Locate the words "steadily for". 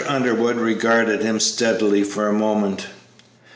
1.39-2.27